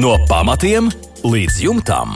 [0.00, 0.86] No pamatiem
[1.28, 2.12] līdz jumtam.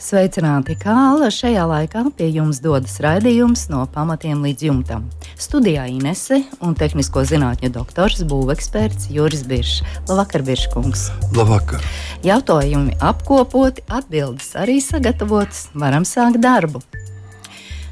[0.00, 0.94] Sveicināti, kā
[1.34, 5.04] šajā laikā pie jums dodas raidījums no pamatiem līdz jumtam.
[5.36, 9.82] Studijā Inese un tehnisko zinātņu doktors, būveksperts Juris Biršs.
[10.08, 11.10] Labvakar, Birškungs!
[11.36, 11.84] Labvakar!
[12.24, 16.80] Jautājumi apkopoti, atbildes arī sagatavotas, varam sākt darbu.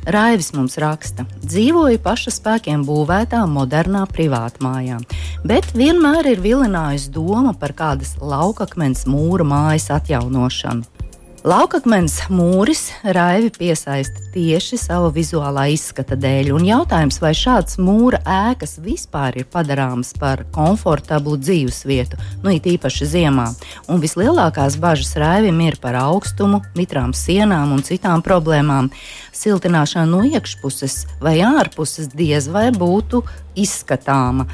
[0.09, 4.96] Raivis mums raksta, dzīvoju paša spēkiem būvētā modernā privātmājā,
[5.45, 11.00] bet vienmēr ir vilinājusi doma par kādas laukakmens mūra mājas atjaunošanu.
[11.40, 18.76] Laukakmens mūris raivi piesaista tieši sava vizuālā izskata dēļ, un jautājums, vai šāds mūra ēkas
[18.85, 23.46] vispār ir padarāmas par komfortablu dzīvesvietu, nu it īpaši ziemā.
[23.89, 28.93] Un vislielākās bažas raivim ir par augstumu, mitrām sienām un citām problēmām.
[29.32, 33.25] Siltināšana no iekšpuses vai ārpuses diez vai būtu
[33.59, 34.47] izskatāma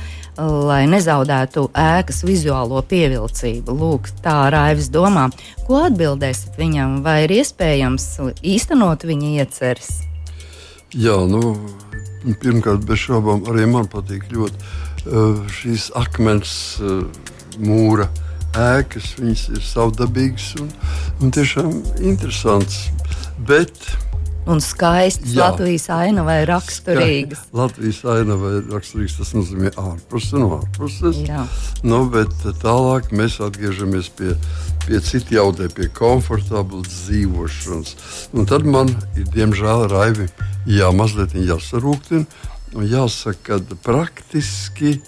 [0.43, 3.73] lai nezaudētu ēkas vizuālo pievilcību.
[3.73, 5.29] Lūk, tā Raivis domā,
[5.67, 8.09] ko atbildēsiet viņam, vai ir iespējams
[8.45, 10.03] īstenot viņa ieceres?
[10.97, 11.57] Jā, nu,
[12.43, 17.03] pirmkārt, bez šaubām arī man patīk ļoti uh, šīs akmens uh,
[17.59, 18.09] mūra
[18.57, 19.15] ēkas.
[19.21, 20.71] Viņas ir savdabīgas un,
[21.21, 22.87] un tiešām interesantas.
[23.49, 23.73] Bet
[24.47, 25.51] un skaistas Jā.
[25.51, 27.47] Latvijas ainavai raksturīgas.
[27.49, 31.21] Ska Latvijas ainavai raksturīgas tas nozīmē ārpus un ārpuses.
[31.87, 34.35] Nu, bet tālāk mēs atgriežamies pie,
[34.87, 37.97] pie citu jautājumu, pie komfortablas dzīvošanas.
[38.37, 40.31] Un tad man ir diemžēl raivi
[40.71, 42.27] jā, mazliet jāsarūktina.
[42.77, 44.99] Jāsaka, ka praktiski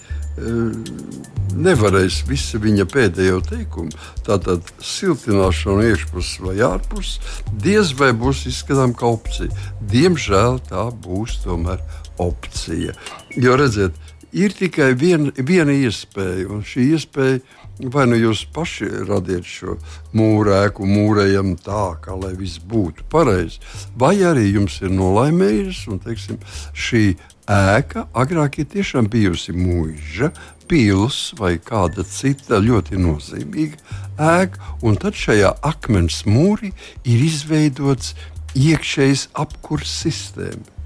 [1.59, 3.95] nevarēs visu viņa pēdējo teikumu,
[4.27, 7.23] tātad siltināšana iekšpusē vai ārpusē,
[7.65, 9.51] diez vai būs izskatām kā opcija.
[9.91, 11.83] Diemžēl tā būs tomēr
[12.23, 12.95] opcija.
[13.37, 13.97] Jo redziet,
[14.33, 17.41] ir tikai vien, viena iespēja, un šī iespēja
[17.79, 19.77] vai nu jūs paši radiet šo
[20.19, 23.61] mūrēku, mūrējam tā, kā lai viss būtu pareizi,
[23.99, 26.41] vai arī jums ir nolaimējis un teiksim,
[26.75, 27.05] šī
[27.49, 30.33] ēka agrāk ir tiešām bijusi mūža,
[30.69, 33.79] pils vai kāda cita ļoti nozīmīga
[34.21, 36.75] ēka, un tad šajā akmens mūrī
[37.09, 38.13] ir izveidots
[38.59, 40.77] iekšējs apkurs sistēma.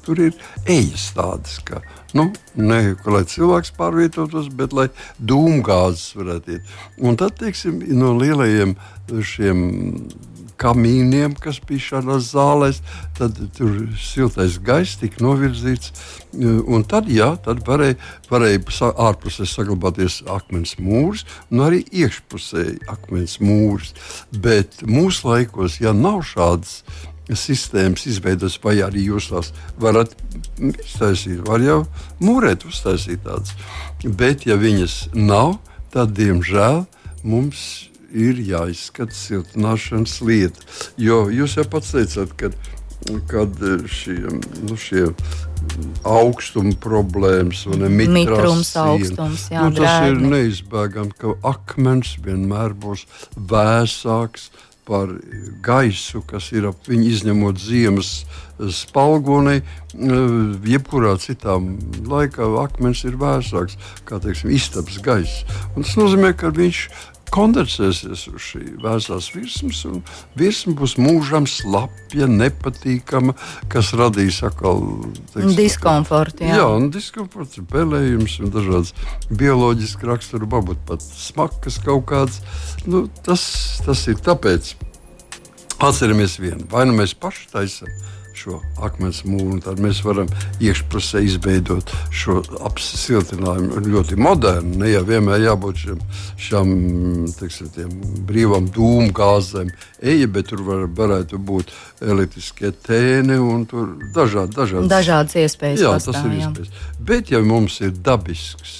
[0.00, 1.82] Tur ir ejas tādas, ka,
[2.16, 4.88] nu, ne lai cilvēks pārvietotos, bet lai
[5.20, 6.72] dūmgāzes varētu iet.
[7.04, 8.72] Un tad, teiksim, no lielajiem
[9.20, 9.60] šiem
[10.60, 12.80] kamīniem, kas bija šādās zālēs.
[13.18, 15.92] Tad tur siltais gaiss tika novirzīts.
[16.70, 17.98] Un tad, jā, tad varēja,
[18.30, 23.94] varēja ārpusē saglabāties akmens mūrs un arī iekšpusē akmens mūrs.
[24.30, 26.82] Bet mūsu laikos, ja nav šādas
[27.30, 30.14] sistēmas izveidotas, vai arī jūs tās varat
[30.58, 31.84] iztaisīt, var jau
[32.22, 33.54] mūrēt, uztaisīt tādas.
[34.02, 35.58] Bet, ja viņas nav,
[35.94, 36.84] tad, diemžēl,
[37.22, 40.68] mums ir jāizskata siltināšanas lieta.
[41.00, 42.52] Jo jūs jau pats teicāt, ka
[43.30, 43.56] kad
[43.88, 44.28] šie,
[44.68, 45.06] nu, šie
[46.06, 50.10] augstuma problēmas un mitrums, augstums, jā, nu, tas drēgni.
[50.10, 53.06] ir neizbēgami, ka akmens vienmēr būs
[53.36, 54.50] vēsāks
[54.88, 55.12] par
[55.62, 58.24] gaisu, kas ir ap viņu izņemot ziemas
[58.74, 59.60] spalgonī.
[60.66, 61.56] Jebkurā citā
[62.10, 63.78] laikā akmens ir vēsāks,
[64.08, 65.44] kā teiksim, istabas gaiss.
[65.76, 66.82] Un tas nozīmē, ka viņš
[67.34, 70.02] kondensēsies uz šī vēsās virsmas, un
[70.38, 73.34] virsma būs mūžam slapja, nepatīkama,
[73.72, 74.82] kas radīs atkal
[75.56, 76.46] diskomfortu.
[76.48, 78.94] Jā, jā un diskomforts, pelējums un dažādas
[79.30, 82.40] bioloģiski raksturu, varbūt pat smakas kaut kāds.
[82.86, 83.42] Nu, tas,
[83.86, 84.74] tas ir tāpēc.
[85.80, 89.58] Atceramies vienu, vai nu mēs paši taisām šo akmens mūru.
[89.64, 90.30] Tad mēs varam
[90.62, 94.80] iekšpusē izveidot šo apsiltinājumu ļoti modernu.
[94.80, 96.02] Ne jau vienmēr jābūt šiem,
[96.48, 96.74] šām
[97.36, 97.96] teiksim,
[98.28, 103.66] brīvām dūmu gāzēm, eja, bet tur var, varētu būt elektriskie tēni un
[104.14, 105.84] dažādi, dažādas, dažādas iespējas.
[105.84, 106.86] Jā, pastāv, tas ir iespējas.
[107.10, 108.78] Bet ja mums ir dabisks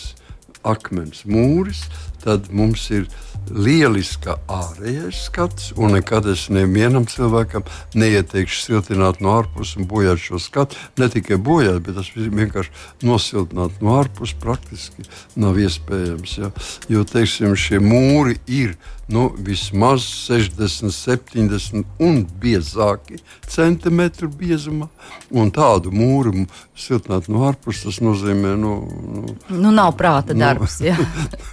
[0.67, 1.87] akmens mūris,
[2.25, 3.09] tad mums ir
[3.51, 7.65] lieliska ārējais skats, un nekad es nevienam cilvēkam
[7.99, 10.79] neieteikšu siltināt no ārpuses un bojāt šo skatu.
[11.01, 15.09] Ne tikai bojāt, bet tas vienkārši nosiltināt no ārpuses praktiski
[15.41, 16.39] nav iespējams.
[16.39, 16.53] Ja?
[16.93, 18.77] Jo, teiksim, šie mūri ir
[19.11, 23.19] nu, vismaz 60, 70 un biezāki
[23.51, 24.87] centimetru biezumā.
[25.35, 26.47] Un tādu mūru
[26.79, 28.75] siltināt no ārpuses, tas nozīmē, nu,
[29.17, 30.79] nu, nu nav prāta nu, darbs.
[30.85, 31.09] Nu,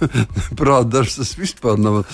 [0.60, 2.04] prāta darbs tas vispār nav.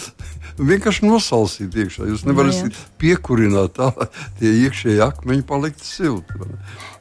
[0.54, 2.06] Vienkārši nosalsīt iekšā.
[2.08, 3.90] Jūs nevarat no, nu, piekurināt tā,
[4.38, 6.46] tie iekšējie akmeņi palikt silti.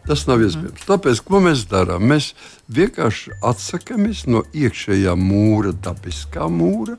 [0.07, 0.73] Tas nav iespējams.
[0.73, 0.87] Mm.
[0.89, 2.03] Tāpēc, ko mēs darām?
[2.11, 2.33] Mēs
[2.73, 6.97] vienkārši atsakāmies no iekšējā mūra, dabiskā mūra,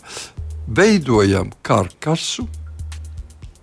[0.66, 2.46] veidojam karkasu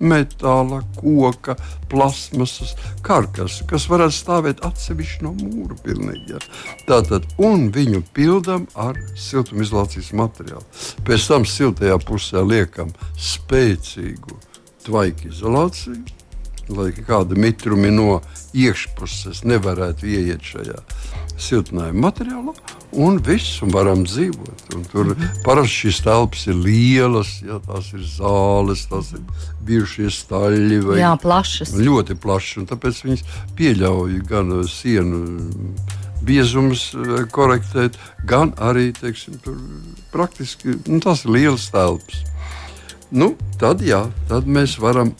[0.01, 1.55] metāla, koka,
[1.91, 2.73] plasmasas
[3.05, 5.77] karkas, kas varētu stāvēt atsevišķi no mūra.
[5.85, 6.41] Pilnīgi, ja.
[6.89, 10.65] Tātad, un viņu pildām ar siltumizolācijas materiālu.
[11.07, 14.39] Pēc tam siltajā pusē liekam spēcīgu
[14.87, 16.01] tvaika izolāciju,
[16.71, 18.21] lai kāda mitrumi no
[18.57, 20.79] iekšpuses nevarētu ieiet šajā
[21.41, 22.55] siltinājuma materiālā
[22.91, 24.63] un viss, un varam dzīvot.
[24.75, 25.43] Un tur mm -hmm.
[25.43, 29.21] parasti šīs telpas ir lielas, ja, tās ir zāles, tās ir
[29.65, 30.79] bijušie staļļi.
[30.85, 31.73] Vai, Jā, plašas.
[31.73, 33.23] Ļoti plašas, un tāpēc viņas
[33.55, 35.39] pieļauj gan uh, sienu
[36.21, 39.39] biezumus uh, korektēt, gan arī teiksim,
[40.11, 42.23] praktiski nu, tās ir lielas telpas.
[43.11, 45.11] Nu, tad, jā, tad mēs varam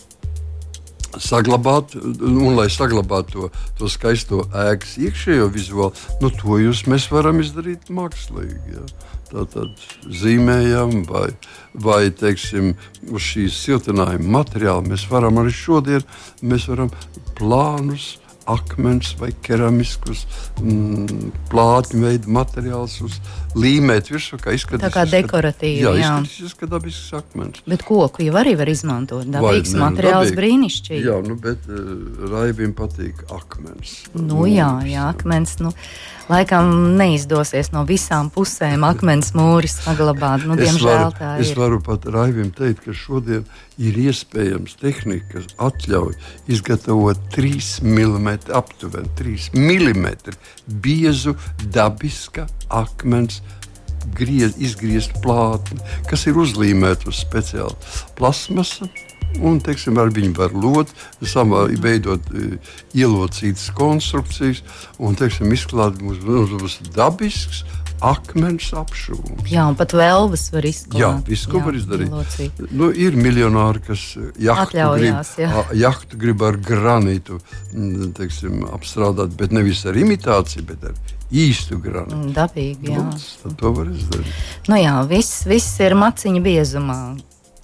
[1.19, 3.49] saglabāt, un lai saglabātu to,
[3.79, 8.75] to skaisto ēkas iekšējo vizuālu, nu, to jūs mēs varam izdarīt mākslīgi.
[8.75, 8.85] Ja?
[9.31, 11.29] Tātad zīmējam, vai,
[11.73, 12.73] vai teiksim,
[13.11, 16.03] uz šīs siltinājuma materiāla mēs varam arī šodien
[17.39, 18.17] plānus
[18.49, 20.25] akmens vai keramiskus
[20.61, 23.19] mm, plātņu veidu materiālus uz
[23.57, 24.83] līmēt virsū, kā izskatās.
[24.85, 25.81] Tā kā dekoratīvi.
[25.83, 26.13] Jā, jā.
[26.25, 27.63] izskatās, ka dabisks akmens.
[27.69, 29.27] Bet koku jau arī var izmantot.
[29.27, 31.03] Dabīgs vai, materiāls dabīgi, brīnišķīgi.
[31.09, 31.91] Jā, nu, bet uh,
[32.31, 34.01] raibim patīk akmens.
[34.17, 35.57] Nu, jā, jā, akmens.
[35.63, 35.73] Nu,
[36.31, 40.45] laikam neizdosies no visām pusēm akmens mūris saglabāt.
[40.47, 41.33] Nu, diemžēl varu.
[41.43, 43.45] Es varu pat raibim teikt, ka šodien
[43.81, 46.15] ir iespējams tehnika, kas atļauj
[46.51, 50.09] izgatavot 3 mm, aptuveni 3 mm
[50.81, 51.35] biezu
[51.73, 53.41] dabiska akmens
[54.17, 55.79] griez, izgriezt plātni,
[56.09, 57.75] kas ir uzlīmēta uz speciāla
[58.19, 58.89] plasmasa.
[59.39, 60.89] Un, teiksim, ar viņu var lot,
[61.23, 62.57] samā, veidot e,
[62.99, 64.59] ielocītas konstrukcijas,
[64.99, 67.61] un teiksim, izklāt mums, mums būs dabisks,
[68.03, 69.45] akmens apšūms.
[69.47, 70.99] Jā, un pat vēlves var izdarīt.
[70.99, 72.11] Jā, viss, ko var izdarīt.
[72.75, 74.03] Nu, ir miljonāri, kas
[74.41, 75.63] jahtu grib, jā.
[75.79, 77.39] jahtu grib ar granītu
[78.17, 80.99] teiksim, apstrādāt, bet nevis ar imitāciju, bet ar
[81.31, 82.33] īstu granītu.
[82.35, 83.03] Dabīgi, jā.
[83.45, 84.31] Nu, to var izdarīt.
[84.69, 87.01] Nu jā, viss, viss ir maciņa biezumā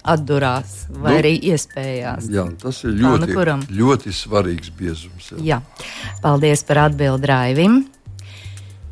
[0.08, 2.30] atdurās, vai nu, arī iespējās.
[2.32, 5.34] Jā, tas ir ļoti, Tā, nu ļoti svarīgs biezums.
[5.36, 5.60] Jā.
[5.60, 5.62] jā.
[6.24, 7.80] Paldies par atbildi Raivim.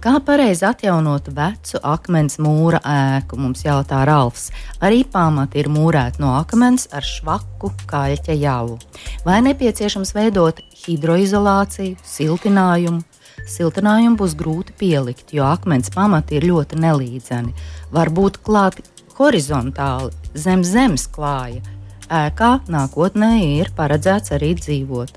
[0.06, 4.51] Kā pareizi atjaunot vecu akmens mūra ēku, mums jautā Ralfs.
[4.86, 8.75] Arī pamati ir mūrēti no akmens ar švaku kaļķa jau.
[9.25, 13.01] Vai nepieciešams veidot hidroizolāciju, siltinājumu?
[13.50, 17.54] Siltinājumu būs grūti pielikt, jo akmens pamati ir ļoti nelīdzeni.
[17.96, 18.80] Varbūt klāt
[19.20, 21.62] horizontāli zem zemes klāja.
[22.12, 25.14] Ēkā nākotnē ir paredzēts arī dzīvot.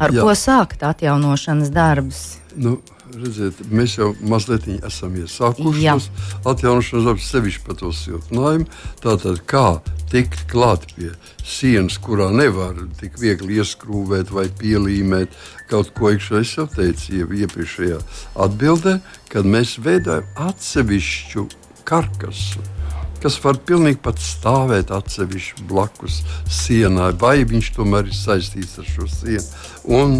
[0.00, 0.22] Ar Jā.
[0.22, 2.22] ko sākt atjaunošanas darbus?
[2.56, 2.78] Nu,
[3.14, 6.08] redziet, mēs jau mazliet esam iesākuši tos
[6.46, 8.68] atjaunošanas darbus, sevišķi par to siltinājumu.
[9.02, 9.66] Tātad, kā
[10.12, 11.10] tikt klāt pie
[11.46, 15.34] sienas, kurā nevar tik viegli ieskrūvēt vai pielīmēt
[15.70, 16.42] kaut ko iekšā.
[16.44, 18.00] Es jau teicu jau iepriekšējā
[18.46, 18.98] atbildē,
[19.32, 21.48] kad mēs veidojam atsevišķu
[21.86, 22.75] karkasu
[23.22, 26.20] kas var pilnīgi pat stāvēt atsevišķi blakus
[26.50, 29.46] sienai, vai viņš tomēr ir saistīts ar šo sienu.
[29.86, 30.18] Un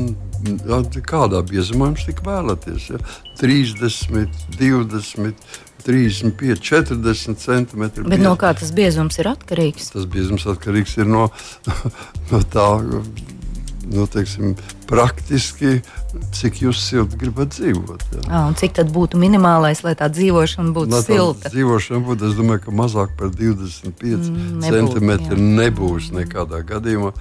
[1.07, 2.91] kādā biezumā jums tik vēlaties?
[2.93, 3.01] Ja?
[3.41, 5.63] 30, 20.
[5.87, 8.03] 35, 40 centimetri.
[8.11, 9.93] Bet no kā tas biezums ir atkarīgs?
[9.95, 11.29] Tas biezums atkarīgs ir no,
[12.33, 12.67] no tā,
[13.93, 14.57] nu, teiksim,
[14.91, 15.77] praktiski,
[16.37, 18.05] cik jūs silti gribat dzīvot.
[18.17, 18.25] Jā.
[18.29, 21.53] À, cik tad būtu minimālais, lai tā dzīvošana būtu Lai silta?
[21.53, 27.13] Dzīvošana būtu, es domāju, ka mazāk par 25 mm, centimetriem nebūs nekādā gadījumā.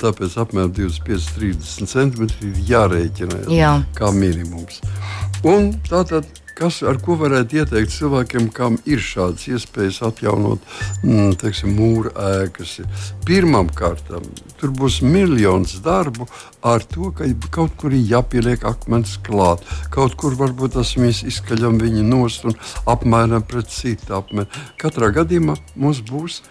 [0.00, 3.74] Tāpēc apmēram 25, 30 centimetri ir jārēķina jā.
[3.98, 4.80] kā minimums.
[5.46, 6.28] Un tātad
[6.60, 10.60] Kas, ar ko varētu ieteikt cilvēkiem, kam ir šādas iespējas atjaunot
[11.00, 12.12] mm, teiksim, mūra
[12.42, 12.74] ēkas?
[13.24, 14.10] Pirmkārt,
[14.60, 16.28] tur būs miljons darbu
[16.60, 19.64] ar to, ka kaut kur ir jāpieliek akmens klāt.
[19.88, 22.58] Kaut kur varbūt tas mēs izskaļam viņu nost un
[22.92, 24.64] apmēram pret citu apmēru.
[24.84, 26.42] Katrā gadījumā mums būs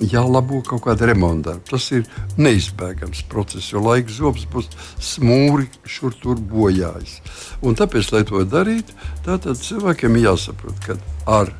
[0.00, 1.56] jālabo kaut kāda remonta.
[1.68, 2.06] Tas ir
[2.38, 4.68] neizbēgams process, jo laika zobs būs
[5.00, 7.20] smūri šur tur bojājis.
[7.64, 11.52] Un tāpēc, lai to darītu, cilvēkiem ir jāsaprot, ka ar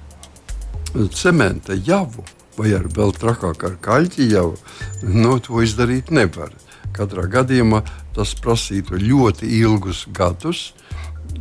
[1.13, 2.25] cementa javu
[2.57, 4.55] vai ar vēl trakāk ar kaļķi jau
[5.03, 6.53] no to izdarīt nevar.
[6.97, 7.83] Katrā gadījumā
[8.17, 10.71] tas prasītu ļoti ilgus gadus,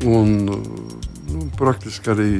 [0.04, 2.32] un nu, praktiski arī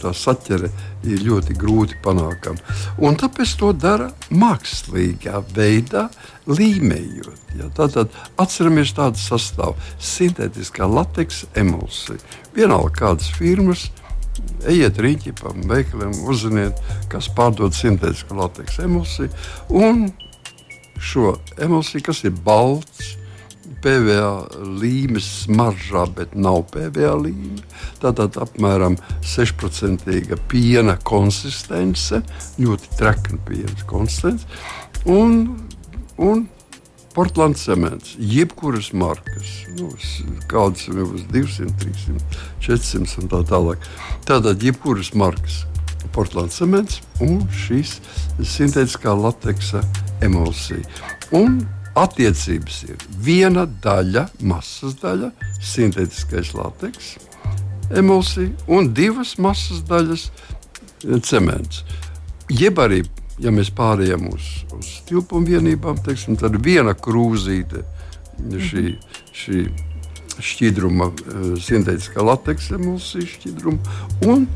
[0.00, 0.70] tā saķere
[1.04, 2.60] ir ļoti grūti panākama.
[3.04, 6.08] Un tāpēc to dara mākslīgā veidā,
[6.48, 7.54] līmējot.
[7.58, 7.70] Ja?
[7.76, 9.76] Tātad atceramies tādu sastāvu-
[10.14, 12.18] sintētiskā lateksa emulsija.
[12.54, 13.90] Vienalga kādas firmas.
[14.66, 19.30] Ejiet rīķi pa veikaliem, uzziniet, kas pārdod sintētisku lateksu emulsiju.
[19.70, 20.12] Un
[20.98, 23.16] šo emulsiju, kas ir balts,
[23.84, 24.30] PVA
[24.80, 27.60] līmes smaržā, bet nav PVA līme.
[28.00, 28.96] Tātad apmēram
[29.28, 32.22] 6% piena konsistence,
[32.56, 34.48] ļoti trekna piena konsistence.
[35.04, 35.44] Un,
[36.16, 36.46] un
[37.14, 39.92] Portugāles cements, jebkuras markas, nu,
[40.50, 43.86] kādas jau ir 200, 300, 400 un tā tālāk.
[44.26, 45.60] Tātad, jebkuras markas,
[46.10, 48.00] Portugāles cements un šīs
[48.42, 49.84] sintētiskā lateksa
[50.26, 50.82] emulsija.
[51.38, 51.60] Un
[51.98, 55.30] attiecības ir viena daļa, masas daļa,
[55.62, 57.14] sintētiskais lateks,
[57.94, 60.30] emulsija un divas masas daļas
[61.22, 61.84] cements.
[62.50, 63.02] Jeb arī
[63.42, 67.82] ja mēs pārējām uz, uz tilpumu vienībām, teiksim, tad viena krūzīte
[68.38, 68.84] šī,
[69.34, 69.64] šī
[70.42, 74.48] šķidruma, eh, sintētiskā lateksa emulsija šķidruma un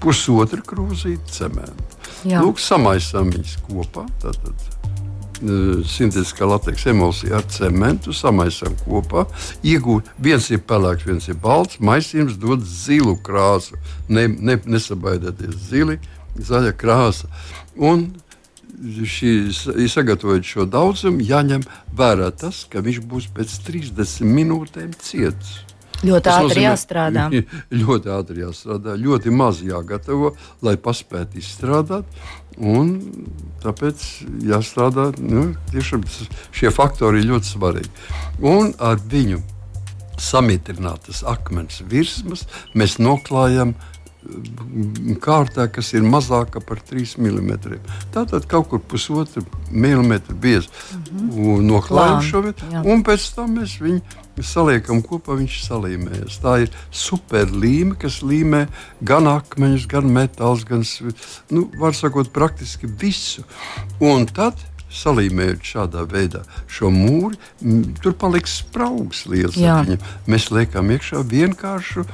[0.00, 2.00] pusotra krūzīte cementa.
[2.42, 4.06] Lūk, samaisām viņus kopā.
[4.22, 4.95] Tātad, eh,
[5.40, 9.26] Sintētiskā lateksa emulsija ar cementu samaisām kopā.
[9.66, 11.80] Iegūt, viens ir pelēks, viens ir balts.
[11.80, 13.76] Maisījums dod zilu krāsu.
[14.08, 15.98] Ne, ne, nesabaidieties, zili,
[16.38, 17.28] zaļa krāsa.
[17.76, 18.08] Un
[19.04, 19.34] šī,
[19.92, 21.64] sagatavojot šo daudzumu, jāņem
[21.96, 25.65] vērā tas, ka viņš būs pēc 30 minūtēm ciets.
[26.04, 27.26] Ļoti tas ātri nozīmē, jāstrādā.
[27.82, 30.34] Ļoti ātri jāstrādā, ļoti maz jāgatavo,
[30.66, 32.04] lai paspētu izstrādāt.
[33.64, 34.04] Tāpēc
[34.48, 36.04] jāstrādā, nu, tiešām
[36.56, 38.06] šie faktori ir ļoti svarīgi.
[38.44, 39.42] Un ar viņu
[40.20, 43.74] samitrinātas akmens virsmas mēs noklājam
[45.22, 47.76] kārtā, kas ir mazāka par 3 mm.
[48.14, 51.60] Tātad kaut kur pusotra milimetra bieza mm -hmm.
[51.70, 54.00] noklājam šo vietu, un pēc tam mēs viņu
[54.44, 56.38] saliekam kopā, viņš salīmējas.
[56.42, 58.66] Tā ir superlīme, kas līmē
[59.06, 60.84] gan akmeņus, gan metālus, gan,
[61.54, 63.46] nu, var sakot, praktiski visu.
[64.04, 64.60] Un tad
[64.96, 67.36] salīmējot šādā veidā šo mūri,
[68.04, 69.58] tur paliks spraugs liels.
[70.30, 72.06] Mēs liekam iekšā vienkāršu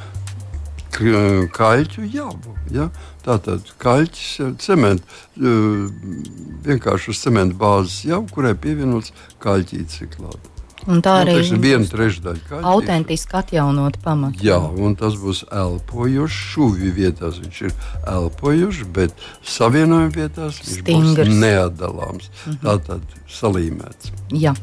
[0.93, 2.57] kaļķu javu.
[2.75, 2.89] Ja?
[3.25, 10.51] Tātad kaļķis, cements, vienkārši uz cementa bāzes jau, kurai pievienots kaļķīts klāts.
[10.91, 12.61] Un tā nu, arī ir viena trešdaļa.
[12.67, 14.43] Autentiski atjaunot pamatu.
[14.43, 16.41] Jā, un tas būs elpojošs.
[16.53, 17.77] Šūvju vietās viņš ir
[18.11, 19.15] elpojošs, bet
[19.47, 21.29] savienojuma vietās viņš Stingrs.
[21.31, 22.29] būs neatdalāms.
[22.29, 22.61] Mm -hmm.
[22.67, 24.13] Tātad salīmēts.
[24.35, 24.55] Jā.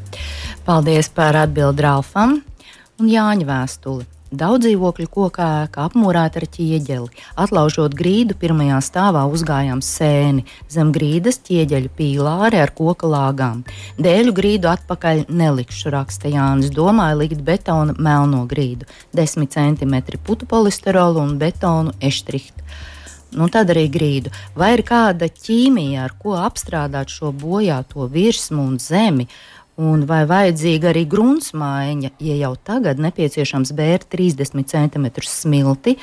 [0.64, 2.42] Paldies par atbildi Ralfam
[3.00, 4.04] un Jāņa vēstuli.
[4.30, 5.08] Daudz dzīvokļu
[5.42, 7.08] ēka apmūrēta ar ķieģeli.
[7.42, 13.64] Atlaužot grīdu, pirmajā stāvā uzgājām sēni, zem grīdas ķieģeļu pīlāri ar koka lāgām.
[13.98, 16.70] Dēļu grīdu atpakaļ nelikšu, raksta Jānis.
[16.70, 18.86] Domāju likt betona melno grīdu,
[19.18, 22.62] 10 cm putu polisterolu un betonu eštrihtu.
[23.34, 24.30] Nu, tad arī grīdu.
[24.58, 29.26] Vai ir kāda ķīmija, ar ko apstrādāt šo bojāto virsmu un zemi?
[29.80, 35.94] Un vai vajadzīga arī gruntsmaiņa, ja jau tagad nepieciešams bērt 30 cm smilti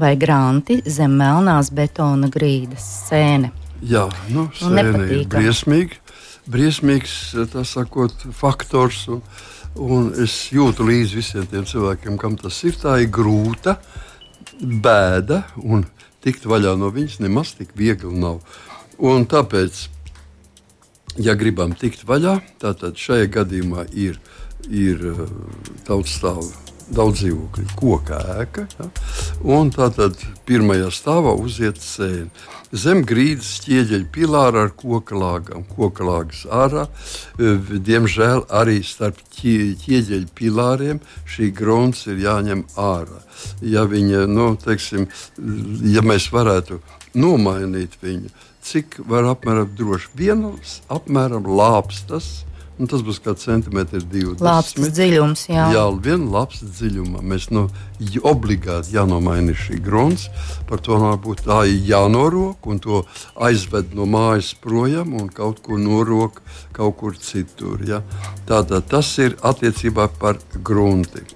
[0.00, 3.52] vai granti zem melnās betona grīdas sēne?
[3.86, 6.00] Jā, nu, sēne ir briesmīga,
[6.50, 7.14] briesmīgs
[7.70, 9.04] sakot, faktors.
[9.14, 9.22] Un,
[9.78, 12.74] un es jūtu līdzi visiem tiem cilvēkiem, kam tas ir.
[12.82, 13.78] Tā ir grūta
[14.58, 15.86] bēda, un
[16.24, 18.42] tikt vaļā no viņas nemaz tik viegli nav.
[18.98, 19.86] Un tāpēc
[21.18, 24.20] ja gribam tikt vaļā, tad šajā gadījumā ir,
[24.70, 25.24] ir uh,
[25.88, 26.52] tautstāvs
[26.90, 28.64] daudz dzīvokļu, koka ēka.
[28.78, 28.88] Ja?
[29.46, 32.30] Un tātad pirmajā stāvā uziet sēne.
[32.70, 36.86] Zem grīdas ķieģeļa pilāra ar koka lāgām, koka lāgas ārā.
[37.38, 43.22] Uh, diemžēl arī starp ķieģeļa pilāriem šī grunts ir jāņem ārā.
[43.62, 45.08] Ja, viņa, nu, teiksim,
[45.90, 46.78] ja mēs varētu
[47.18, 48.30] nomainīt viņu,
[48.70, 52.30] cik var apmēram droši vienos, apmēram lāpstas.
[52.80, 54.30] Un tas būs kā centimetrs, divi.
[54.40, 55.66] Lāpstas dziļums, jā.
[55.74, 57.20] Jā, viena lāpstas dziļumā.
[57.28, 57.66] Mēs nu,
[58.24, 60.30] obligāti jānomaina šī grunts.
[60.70, 63.02] Par to varbūt tā ir jānorok un to
[63.36, 66.40] aizved no mājas projām un kaut ko norok
[66.72, 67.84] kaut kur citur.
[67.84, 68.00] Ja?
[68.48, 71.26] Tātad tas ir attiecībā par grunti.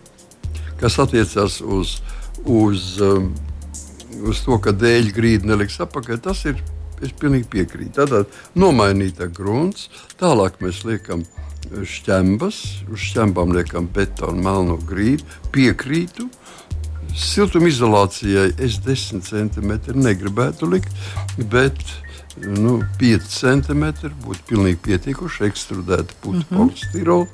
[0.81, 1.99] Kas attiecas uz,
[2.49, 3.35] uz, um,
[4.33, 6.65] uz to, ka dēļ grīda neliks apakaļ, tas ir
[7.03, 8.07] Es pilnīgi piekrītu.
[8.07, 9.89] Tad nomainīta grunts,
[10.21, 11.25] tālāk mēs liekam
[11.73, 12.61] šķembas,
[12.93, 15.25] uz šķembām liekam betonu, melno grīdu,
[15.55, 16.29] piekrītu.
[17.15, 20.91] Siltumizolācijai es 10 centimetru negribētu likt,
[21.51, 21.79] bet
[22.43, 26.57] nu, 5 centimetri būtu pilnīgi pietiekoši ekstrudēta putekļa mm -hmm.
[26.59, 27.27] polistirola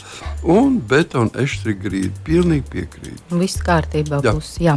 [0.58, 2.12] un betona eštrigrīda.
[2.24, 3.22] Pilnīgi piekrīt.
[3.30, 4.34] Viss kārtībā jā.
[4.36, 4.58] būs.
[4.60, 4.76] Jā.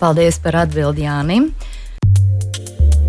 [0.00, 1.52] Paldies par atbildi Jānim.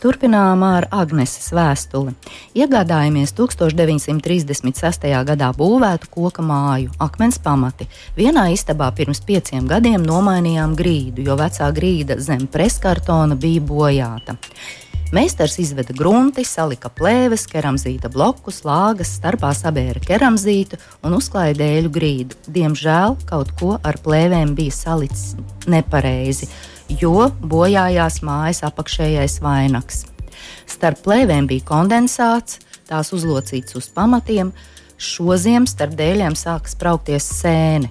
[0.00, 2.14] Turpinām ar Agneses vēstuli.
[2.56, 5.02] Iegādājāmies 1936.
[5.28, 7.84] gadā būvētu koka māju, akmens pamati.
[8.16, 14.38] Vienā istabā pirms pieciem gadiem nomainījām grīdu, jo vecā grīda zem preskartona bija bojāta.
[15.12, 22.40] Meistars izveda grunti, salika plēves, keramzīta blokus, lāgas, starpā sabēra keramzītu un uzklāja dēļu grīdu.
[22.48, 25.34] Diemžēl kaut ko ar plēvēm bija salicis
[25.68, 26.48] nepareizi
[26.98, 30.04] jo bojājās mājas apakšējais vainags.
[30.70, 34.52] Starp plēvēm bija kondensāts, tās uzlocīts uz pamatiem,
[35.00, 37.90] šoziem starp dēļiem sāka spraukties sēne.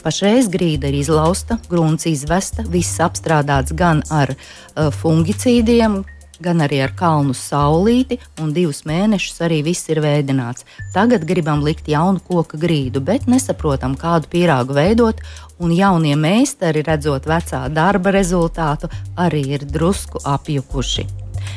[0.00, 6.00] Pašreiz grīda ir izlausta, grunts izvesta, viss apstrādāts gan ar uh, fungicīdiem,
[6.42, 10.66] gan arī ar kalnu saulīti, un divus mēnešus arī viss ir veidināts.
[10.94, 15.22] Tagad gribam likt jaunu koku grīdu, bet nesaprotam, kādu pīrāgu veidot,
[15.60, 21.08] un jaunie meistari, redzot vecā darba rezultātu, arī ir drusku apjukuši.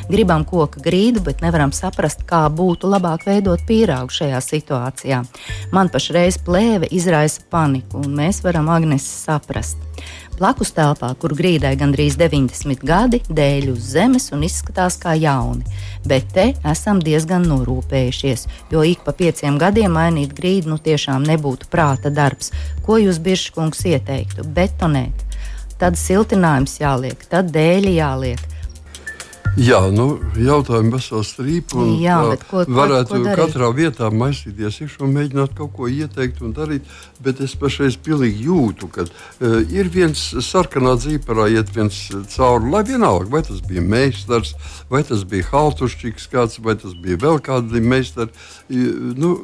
[0.10, 5.22] Gribam koku grīdu, bet nevaram saprast, kā būtu labāk veidot pīrāgu šajā situācijā.
[5.76, 9.80] Man pašreiz plēve izraisa paniku, un mēs varam Agnēs saprast.
[10.34, 15.62] Blakus telpā, kur grīdai gandrīz 90 gadi, dēļ uz zemes un izskatās kā jauni.
[16.10, 21.70] Bet te esam diezgan norūpējušies, jo ik pa pieciem gadiem mainīt grīdu nu tiešām nebūtu
[21.70, 22.50] prāta darbs.
[22.86, 24.48] Ko jūs, Biržkungs, ieteiktu?
[24.58, 25.22] Betonēt.
[25.78, 28.42] Tad siltinājums jāliek, tad dēļi jāliek,
[29.54, 31.76] Jā, nu, jautājumi vesels strīps.
[32.02, 32.16] Jā,
[32.50, 36.88] ko, varētu ko, ko katrā vietā maisīties iekšā un mēģināt kaut ko ieteikt un darīt.
[37.24, 42.00] Bet es pašreiz pilnīgi jūtu, ka uh, ir viens sarkanā dzīparā, iet viens
[42.34, 42.72] cauri.
[42.74, 44.56] Lai vienalga, vai tas bija meistars,
[44.90, 48.34] vai tas bija haltušķīgs kāds, vai tas bija vēl kādi meistari.
[48.74, 49.36] Uh, nu,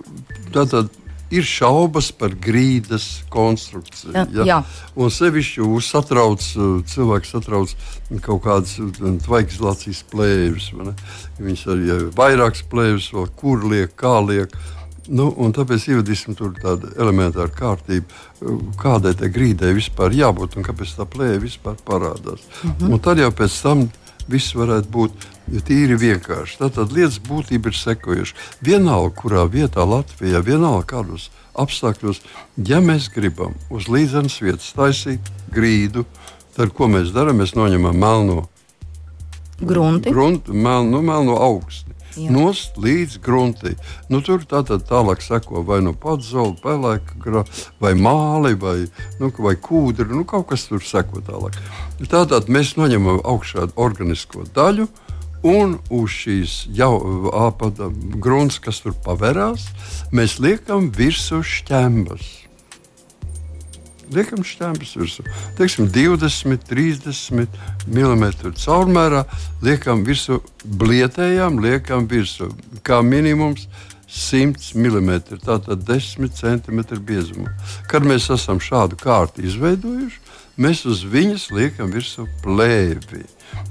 [0.56, 0.90] tātad,
[1.32, 4.14] ir šaubas par grīdas konstrukciju.
[4.16, 4.26] Ja?
[4.48, 4.58] Jā.
[5.00, 6.46] Un sevišķi satrauc,
[6.90, 7.76] cilvēks satrauc
[8.26, 8.76] kaut kādas
[9.26, 10.72] tvaikizolācijas plēves.
[11.40, 14.54] Viņas arī ir vairākas plēves, vēl kur liek, kā liek.
[15.10, 18.20] Nu, tāpēc ievadīsim tur tādu elementāru kārtību,
[18.78, 22.44] kādai tai grīdai vispār jābūt un kāpēc tā plēve vispār parādās.
[22.62, 22.94] Mm -hmm.
[22.94, 23.88] Un tad jau pēc tam
[24.30, 25.28] viss varētu būt
[25.68, 26.60] tīri vienkārši.
[26.62, 28.38] Tātad lietas būtība ir sekojoša.
[28.66, 32.22] Vienalga, kurā vietā Latvijā, vienalga kādos apstākļos,
[32.70, 36.06] ja mēs gribam uz līdzenas vietas taisīt grīdu,
[36.56, 37.42] tad ko mēs darām?
[37.42, 38.42] Mēs noņemam melno
[39.60, 41.89] grunti, grunti melno, melno augstu
[42.28, 43.76] nost līdz gruntī.
[44.12, 47.46] Nu, tur tā tad tālāk seko vai nu pats zola, pelēka,
[47.80, 48.78] vai māli, vai,
[49.22, 50.10] nu, vai kūdri.
[50.12, 51.60] Nu, kaut kas tur seko tālāk.
[52.10, 54.90] Tātad mēs noņemam augšā organisko daļu.
[55.40, 56.92] Un uz šīs jau
[57.32, 59.70] apgabala grunts, kas tur pavērās,
[60.12, 62.49] mēs liekam virsū šķembas
[64.14, 65.26] liekam šķēpes virsū.
[65.58, 68.26] Teiksim, 20, 30 mm
[68.58, 69.26] caurmērā
[69.66, 72.50] liekam virsū, blietējām, liekam virsū.
[72.86, 73.68] Kā minimums
[74.10, 75.12] 100 mm,
[75.46, 77.52] tātad 10 cm biezumā.
[77.90, 80.24] Kad mēs esam šādu kārtu izveidojuši,
[80.58, 83.28] mēs uz viņas liekam virsū plēvi.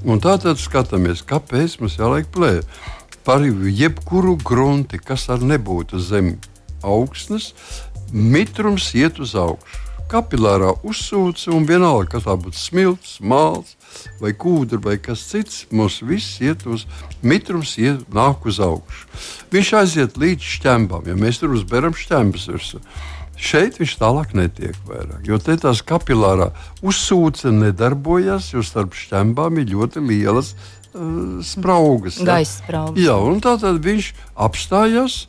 [0.07, 2.63] Un tātad skatāmies, kāpēc mums jāliek plēvi.
[3.27, 6.37] Par jebkuru grunti, kas ar nebūtu zem
[6.87, 7.51] augsnes,
[8.15, 13.75] mitrums iet uz augšu kapilārā uzsūca, un vienalga, kas tā būtu smilts, māls
[14.21, 16.87] vai kūdra vai kas cits, mums viss iet uz
[17.23, 19.07] mitrums, iet, nāk uz augšu.
[19.55, 22.83] Viņš aiziet līdz šķembām, ja mēs tur uzberam šķembas virsmu.
[23.39, 26.51] Šeit viņš tālāk netiek vairāk, jo te tās kapilārā
[26.83, 32.19] uzsūce nedarbojas, jo starp šķembām ir ļoti lielas uh, spraugas.
[32.19, 32.33] Ja?
[32.33, 32.99] Gaisa spraugas.
[32.99, 34.11] Jā, un tā tad viņš
[34.49, 35.21] apstājās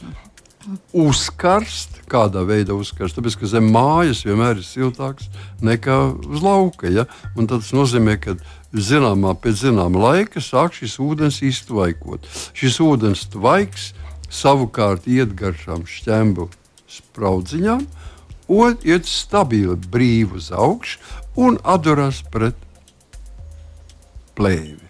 [0.93, 3.17] uzkarst, kādā veidā uzkarst.
[3.17, 5.29] Tāpēc, ka zem mājas vienmēr ir siltāks
[5.65, 6.89] nekā uz lauka.
[6.91, 7.05] Ja?
[7.37, 8.35] Un tas nozīmē, ka
[8.73, 12.27] zināmā, pēc zināma laika sāk šis ūdens iztvaikot.
[12.57, 13.91] Šis ūdens tvaiks
[14.29, 16.49] savukārt iet garšām šķembu
[16.89, 17.85] spraudziņām,
[18.49, 20.99] un iet stabili brīvi uz augšu
[21.39, 22.57] un atduras pret
[24.37, 24.85] plēvi.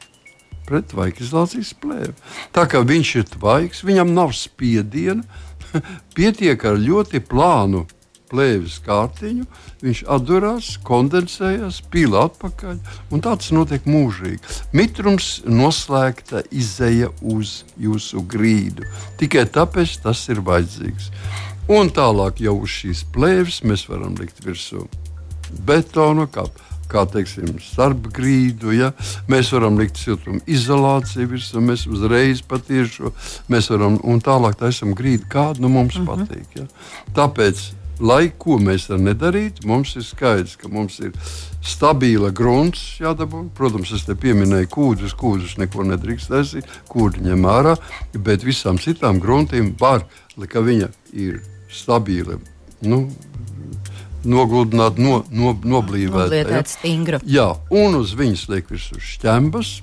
[0.69, 2.13] Pret vaikizlācijas plēvi.
[2.53, 5.25] Tā kā viņš ir tvaiks, viņam nav spiediena,
[6.17, 7.86] pietiek ar ļoti plānu
[8.29, 9.45] plēves kārtiņu,
[9.82, 12.77] viņš atdurās, kondensējas, pīlā atpakaļ,
[13.25, 14.39] tāds notiek mūžīgi.
[14.77, 18.86] Mitrums noslēgta izēja uz jūsu grīdu.
[19.21, 21.10] Tikai tāpēc tas ir vajadzīgs.
[21.69, 24.88] Un tālāk jau uz šīs plēves mēs varam likt virsū
[25.65, 26.45] betonu, kā,
[26.89, 28.73] kā teiksim, starp grīdu.
[28.75, 28.91] Ja?
[29.32, 33.13] Mēs varam likt siltuma izolāciju virsmu, mēs uzreiz patiešām,
[33.49, 36.25] mēs varam un tālāk taisam grīdu, kādu nu, mums mm -hmm.
[36.28, 36.47] patīk.
[36.56, 36.67] Ja?
[37.15, 41.12] Tāpēc lai ko mēs tam nedarītu, mums ir skaidrs, ka mums ir
[41.65, 43.45] stabila grunts jādabū.
[43.56, 47.75] Protams, es te pieminēju kūdus, kūdus neko nedrīkst taisīt, kūdi ņem ārā,
[48.15, 50.06] bet visām citām gruntiem var,
[50.47, 52.39] ka viņa ir stabila.
[52.82, 53.10] Nu,
[54.27, 56.34] Nogludināt, no, no, noblīvēt.
[56.36, 56.63] Ja?
[56.67, 57.21] stingra.
[57.23, 59.73] Jā, un uz viņas liek virsū šķembas,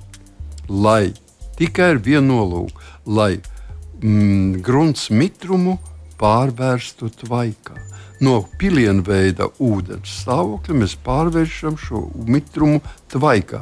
[0.69, 1.13] lai
[1.57, 5.79] tikai ar vienu nolūku, lai mm, grunts mitrumu
[6.21, 12.81] pārvērstu tvaikā no pilienveida ūdens stāvokļa mēs pārvēršam šo mitrumu
[13.13, 13.61] tvaikā.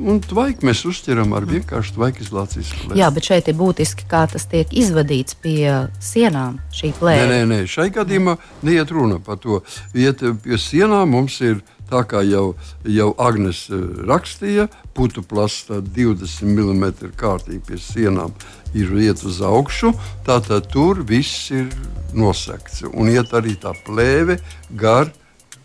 [0.00, 2.98] Un tvaiku mēs uztveram ar vienkāršu tvaika izolācijas plēsi.
[3.00, 5.66] Jā, bet šeit ir būtiski, kā tas tiek izvadīts pie
[6.00, 6.58] sienām.
[6.72, 7.28] Šī plēsa.
[7.28, 9.60] Nē, nē, nē, šai gadījumā neiet runa par to.
[9.92, 11.60] Iet pie sienām mums ir
[11.92, 12.54] tā kā jau,
[12.88, 18.32] jau Agnēs eh, rakstīja, putu plasta 20 mm kārtīgi pie sienām
[18.74, 19.92] ir iet uz augšu.
[20.26, 21.68] Tātad tur viss ir
[22.14, 22.82] nosegts.
[22.92, 24.38] Un iet arī tā plēve
[24.70, 25.10] gar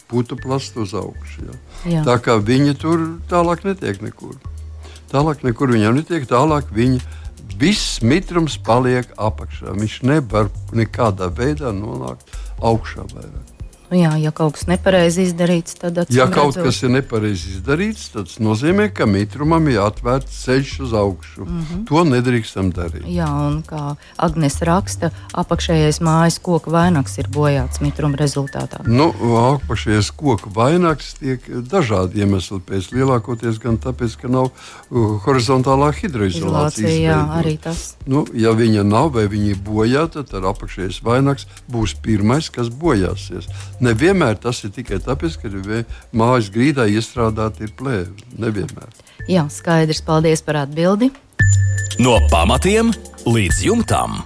[0.08, 1.48] putu plastu uz augšu.
[1.48, 1.58] Ja.
[1.98, 2.06] Jā.
[2.08, 4.38] Tā kā viņi tur tālāk netiek nekur.
[5.12, 7.00] Tālāk nekur viņam netiek, tālāk viņi
[7.60, 9.76] viss mitrums paliek apakšā.
[9.78, 13.57] Viņš nevar nekādā veidā nonākt augšā vairāk.
[13.88, 16.66] Nu jā, ja kaut kas nepareizi izdarīts, tad ja kaut redzot...
[16.68, 21.46] kas ir nepareizi izdarīts, tas nozīmē, ka mitrumam ir atvērts ceļš uz augšu.
[21.46, 21.86] Mm -hmm.
[21.88, 23.06] To nedrīkstam darīt.
[23.08, 28.84] Jā, un kā Agnēs raksta, apakšējais mājas koka vainags ir bojāts mitruma rezultātā.
[28.88, 29.08] Nu,
[29.54, 32.92] apakšējais koka vainags tiek dažādi iemesli pēc.
[32.92, 36.92] Lielākoties gan tāpēc, ka nav uh, horizontālā hidroizolācija.
[36.92, 37.96] Jā, arī tas.
[38.06, 43.48] Nu, ja viņa nav vai viņa ir bojāta, tad apakšējais vainags būs pirmais, kas bojāsies.
[43.84, 45.52] Nevienmēr tas ir tikai tāpēc, ka
[46.18, 48.10] mājas grīdā iestrādāta ir plēve.
[48.42, 48.90] Nevienmēr.
[49.30, 50.02] Jā, skaidrs.
[50.06, 51.12] Paldies par atbildi.
[52.02, 52.94] No pamatiem
[53.26, 54.22] līdz jumtam.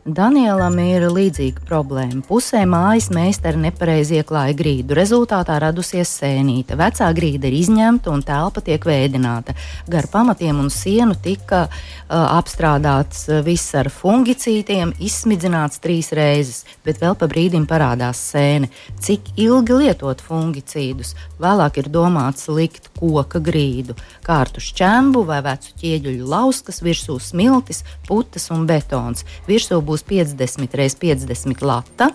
[0.00, 2.22] Danielam ir līdzīga problēma.
[2.24, 4.94] Pusē mājas meistara nepareizi ieklāja grīdu.
[4.96, 6.72] Rezultātā radusies sēnīte.
[6.80, 9.52] Vecā grīda ir izņemta un telpa tiek veidināta.
[9.92, 11.74] Gar pamatiem un sienu tika uh,
[12.16, 18.72] apstrādāts viss ar fungicītiem, izsmidzināts trīs reizes, bet vēl pa brīdim parādās sēne.
[19.04, 21.12] Cik ilgi lietot fungicīdus?
[21.44, 28.48] Vēlāk ir domāts likt koka grīdu, kārtu šķembu vai vecu ķieģeļu lauskas, virsū smiltis, putas
[28.48, 29.28] un betons.
[29.44, 32.12] Virsū būs 50 x 50 lata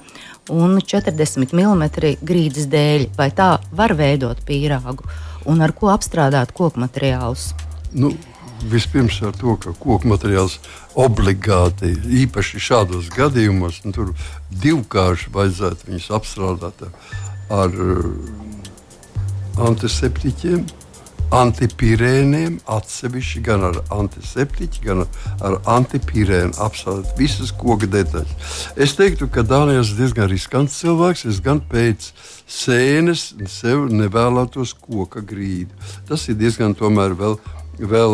[0.50, 1.84] un 40 mm
[2.24, 3.10] grīdas dēļ.
[3.18, 5.04] Vai tā var veidot pīrāgu
[5.52, 7.52] un ar ko apstrādāt koku materiālus?
[7.94, 8.16] Nu.
[8.66, 10.56] Vispirms ar to, ka koku materiāls
[10.98, 11.92] obligāti,
[12.24, 14.14] īpaši šādos gadījumos, nu, tur
[14.64, 16.94] divkārši vajadzētu viņus apstrādāt ar,
[17.60, 17.76] ar
[19.68, 20.64] antiseptiķiem,
[21.34, 28.56] antipirēniem, atsevišķi gan ar antiseptiķu, gan ar, antipirēnu apstrādāt visas koka detaļas.
[28.78, 31.26] Es teiktu, ka Dānijas ir diezgan riskants cilvēks.
[31.32, 32.12] Es gan pēc
[32.46, 35.74] sēnes sev nevēlētos koka grīdu.
[36.10, 37.40] Tas ir diezgan tomēr vēl.
[37.76, 38.14] Vēl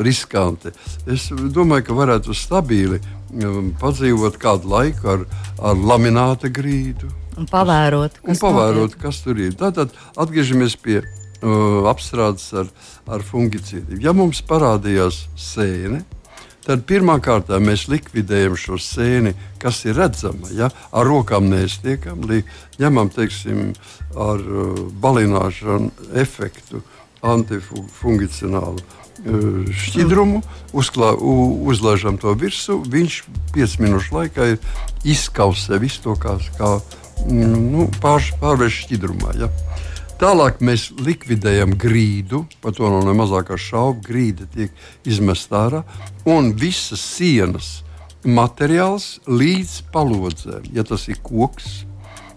[0.00, 0.70] riskanti.
[1.04, 2.96] Es domāju, ka varētu stabili
[3.44, 5.26] um, padzīvot kādu laiku ar,
[5.60, 7.10] ar lamināta grīdu.
[7.36, 9.52] Un pavērot, kas, un pavērot, kas tur ir.
[9.60, 11.02] Tātad atgriežamies pie
[11.42, 12.70] uh, apstrādes ar,
[13.10, 14.00] ar fungicīdiem.
[14.02, 16.02] Ja mums parādījās sēne,
[16.66, 20.50] tad pirmkārt mēs likvidējam šo sēni, kas ir redzama.
[20.54, 20.70] Ja?
[20.94, 22.24] Ar rokām neiztiekam,
[22.80, 23.72] ņemam teiksim,
[24.16, 26.82] ar uh, balināšanu efektu,
[27.22, 28.82] antifungicinālu.
[28.82, 30.40] Uh, šķidrumu,
[30.74, 31.12] uzklā,
[31.70, 32.80] uzlaižam to virsū.
[32.90, 33.22] Viņš
[33.54, 34.58] 5 minūšu laikā ir
[35.06, 36.72] izkausē visu to, kā, kā
[37.28, 39.36] mm, nu, pār, pārvērst šķidrumā.
[39.38, 39.50] Ja?
[40.22, 44.04] Tālāk mēs likvidējam grīdu, par to nav ne mazākā šauba.
[44.06, 44.70] Grīda tiek
[45.02, 45.80] izmesta ārā
[46.30, 47.70] un visas sienas
[48.22, 50.68] materiāls līdz palodzēm.
[50.76, 51.80] Ja tas ir koks,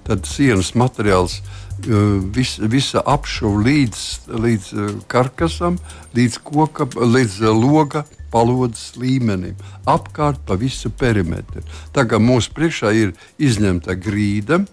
[0.07, 4.01] tad sienas materiāls uh, vis, visa apšuva līdz,
[4.33, 5.77] līdz uh, karkasam,
[6.17, 8.01] līdz, koka, līdz uh, loga
[8.33, 11.61] palodzes līmenim, apkārt pa visu perimetru.
[11.93, 14.63] Kā mūsu priekšā ir izņemta grīda,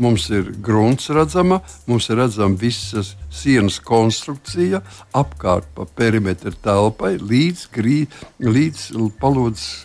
[0.00, 4.80] mums ir grunts redzama, mums ir redzama visas sienas konstrukcija
[5.16, 7.98] apkārt pa perimetra telpai līdz, grī,
[8.42, 8.86] līdz,
[9.20, 9.84] palodzes,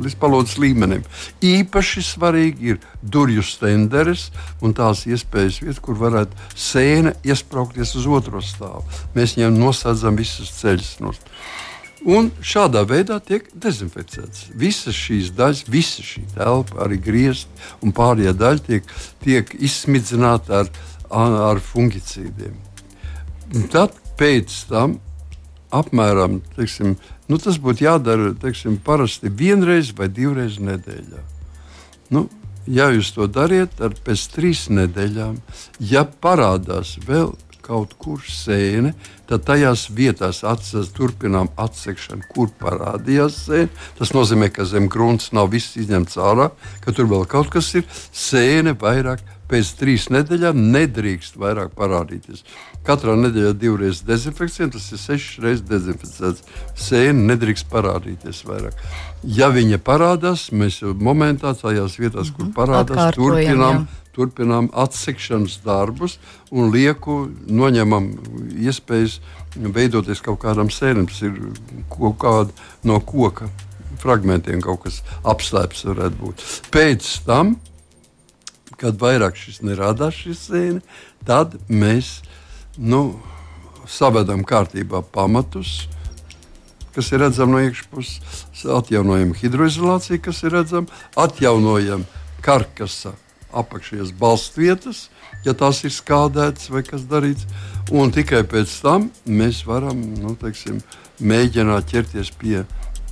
[0.00, 1.04] līdz palodzes līmenim.
[1.44, 4.30] Īpaši svarīgi ir durvju stenderis
[4.64, 8.84] un tās iespējas vietas, kur varētu sēne iesprāgties uz otro stāvu.
[9.14, 10.96] Mēs viņam nosadzam visus ceļus.
[12.04, 14.50] Un šādā veidā tiek dezinficēts.
[14.58, 20.72] Visas šīs daļas, visa šī telpa, arī griezti un pārējā daļa tiek, tiek izsmidzināta ar,
[21.08, 22.58] ar fungicīdiem.
[23.72, 24.98] Tad pēc tam
[25.74, 26.96] apmēram teiksim,
[27.28, 31.22] nu, tas būtu jādara teiksim, parasti vienreiz vai divreiz nedēļā.
[32.14, 32.26] Nu,
[32.66, 35.40] ja jūs to dariet, tad pēc trīs nedēļām,
[35.80, 37.32] ja parādās vēl
[37.64, 38.92] kaut kur sēne,
[39.28, 43.70] tad tajās vietās atsas, turpinām atsekšanu, kur parādījās sēne.
[43.98, 46.50] Tas nozīmē, ka zem grunts nav viss izņemts ārā,
[46.84, 47.88] ka tur vēl kaut kas ir.
[48.12, 52.44] Sēne vairāk pēc trīs nedēļām nedrīkst vairāk parādīties.
[52.84, 56.46] Katrā nedēļā divreiz dezinfekcija, tas ir sešas reizes dezinficēts.
[56.78, 58.78] Sēne nedrīkst parādīties vairāk.
[59.24, 62.56] Ja viņa parādās, mēs jau momentā tajās vietās, kur mhm.
[62.56, 63.84] parādās, turpinām.
[63.84, 66.18] Jā turpinām atsekšanas darbus
[66.54, 68.10] un lieku noņemam
[68.62, 69.18] iespējas
[69.56, 71.08] veidoties kaut kādam sēnēm.
[71.10, 71.38] Tas ir
[71.92, 73.50] kaut kāda no koka
[74.02, 76.44] fragmentiem, kaut kas apslēpts varētu būt.
[76.74, 77.56] Pēc tam,
[78.84, 80.84] kad vairāk šis nerādās, šis sēne,
[81.24, 82.18] tad mēs
[82.76, 83.16] nu,
[83.88, 85.82] savedam kārtībā pamatus
[86.94, 92.04] kas ir redzama no iekšpuses, atjaunojam hidroizolāciju, kas ir redzama, atjaunojam
[92.44, 93.14] karkasa
[93.54, 95.08] apakšējās balstvietas,
[95.46, 97.46] ja tās ir skādētas vai kas darīts.
[97.94, 100.80] Un tikai pēc tam mēs varam nu, teiksim,
[101.20, 102.62] mēģināt ķerties pie,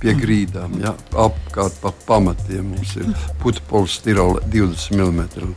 [0.03, 0.77] pie grīdām.
[0.83, 0.93] Ja?
[1.25, 3.09] Apkārt pa pamatiem mums ir
[3.43, 5.53] putekļi stirola 20 mm.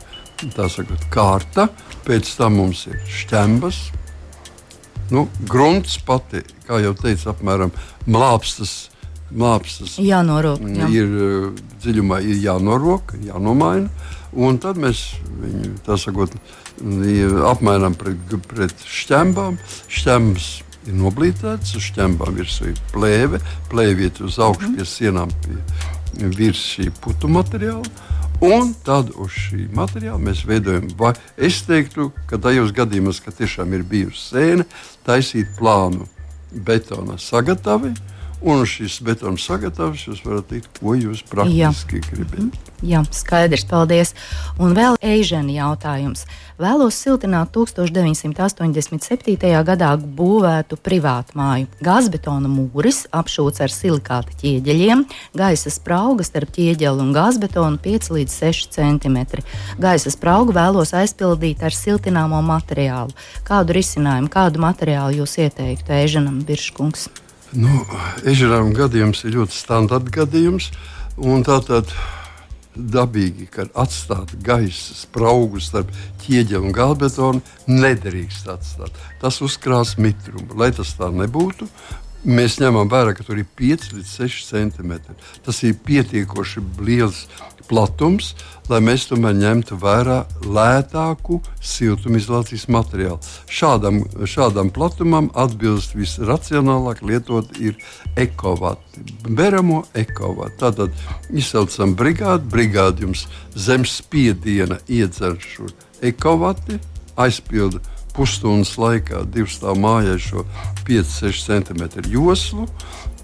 [0.53, 1.65] Tā sakot, kārta,
[2.05, 3.79] pēc tam mums ir šķembas.
[5.09, 7.73] Nu, grunts pati, kā jau teicu, apmēram.
[8.07, 8.75] Mākslas
[9.99, 10.87] jānorok, jā.
[10.93, 11.09] ir
[11.81, 13.89] dziļumā, ir jānorok, jānomaina.
[14.37, 15.01] Un tad mēs
[15.41, 16.35] viņu sakot,
[17.49, 19.57] apmainām pret, pret šķembām.
[19.91, 20.49] Šķembas
[20.87, 26.61] ir noblīdētas, uz šķembām virsū ir plēve, plēve iet uz augšu pie sienām, pie virs
[26.73, 27.85] šī putu materiāla.
[28.47, 33.73] Un tad uz šī materiāla mēs veidojam, vai es teiktu, ka tajos gadījumos, kad tiešām
[33.73, 34.67] ir bijusi sēne,
[35.07, 36.05] taisīt plānu
[36.53, 37.95] betona sagatavi
[38.41, 42.09] Un šis betona sagatavs, jūs varat teikt, ko jūs praktiski Jā.
[42.11, 42.57] gribat.
[42.85, 44.13] Jā, skaidrs, paldies.
[44.61, 46.27] Un vēl Eižena jautājums.
[46.61, 49.63] Vēlos siltināt 1987.
[49.65, 51.65] gadā būvētu privātu māju.
[51.81, 58.77] Gāzbetona mūris apšūts ar silikāta ķieģeļiem, gaisa sprauga starp ķieģeli un gāzbetonu 5 līdz 6
[58.77, 59.17] cm.
[59.81, 63.17] Gaisa spraugu vēlos aizpildīt ar siltināmo materiālu.
[63.45, 67.09] Kādu risinājumu, kādu materiālu jūs ieteiktu Eiženam Birškungs?
[67.55, 67.85] Nu,
[68.27, 70.71] ežerām gadījums ir ļoti standarta gadījums.
[71.47, 71.93] Tātad
[72.77, 75.93] dabīgi, ka atstāt gaisa spraugu starp
[76.25, 78.99] ķieģeli un gāzbetonu nedrīkst atstāt.
[79.21, 80.59] Tas uzkrās mitrumu.
[80.59, 81.69] Lai tas tā nebūtu,
[82.27, 84.93] mēs ņemam vērā, ka tur ir 5 līdz 6 cm.
[85.47, 87.25] Tas ir pietiekoši liels
[87.69, 88.33] platums,
[88.71, 93.19] lai mēs tomēr ņemtu vērā lētāku siltumizolācijas materiālu.
[93.51, 97.77] Šādam, šādam platumam atbilst visracionālāk lietot ir
[98.19, 100.57] ekovati, beramo ekovati.
[100.63, 100.95] Tātad
[101.31, 105.69] izsaucam brigādi, brigādi jums zem spiediena iedzer šo
[106.01, 106.81] ekovati,
[107.17, 107.81] aizpildu
[108.17, 110.43] pusstundas laikā divu stāvu mājai šo
[110.87, 112.65] 5-6 cm joslu.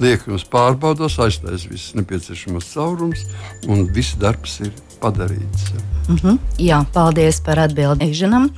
[0.01, 3.25] Liek jums pārbaudās, aiztaisa visas nepieciešamās caurumus,
[3.69, 5.73] un viss darbs ir padarīts.
[6.07, 6.39] Mm -hmm.
[6.57, 7.59] Jā, paldies par
[8.01, 8.49] Eižanam.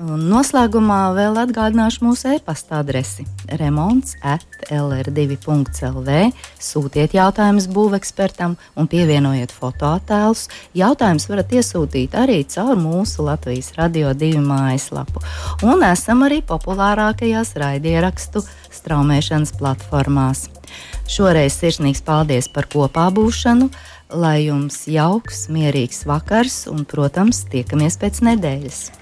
[0.00, 3.26] Un noslēgumā vēl atgādināšu mūsu e-pasta adresi
[3.60, 6.14] remonds atlr2.lv.
[6.56, 10.46] Sūtiet jautājumus būvekspertam un pievienojiet fotoattēlus.
[10.80, 15.20] Jautājumus varat iesūtīt arī caur mūsu Latvijas radio divu mājaslapu.
[15.68, 18.40] Un esam arī populārākajās raidierakstu
[18.72, 20.48] straumēšanas platformās.
[21.04, 23.68] Šoreiz sirsnīgs paldies par kopā būšanu,
[24.16, 29.01] lai jums jauks, mierīgs vakars un, protams, tiekamies pēc nedēļas.